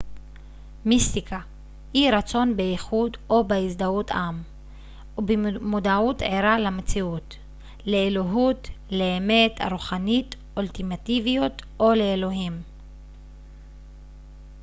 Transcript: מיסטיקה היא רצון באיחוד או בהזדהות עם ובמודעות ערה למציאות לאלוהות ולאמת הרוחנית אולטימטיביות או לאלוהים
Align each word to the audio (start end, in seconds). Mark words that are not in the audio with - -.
מיסטיקה 0.85 1.39
היא 1.93 2.11
רצון 2.11 2.57
באיחוד 2.57 3.17
או 3.29 3.43
בהזדהות 3.47 4.11
עם 4.11 4.43
ובמודעות 5.17 6.21
ערה 6.25 6.59
למציאות 6.59 7.35
לאלוהות 7.85 8.69
ולאמת 8.91 9.51
הרוחנית 9.61 10.35
אולטימטיביות 10.57 11.61
או 11.79 11.93
לאלוהים 11.93 12.61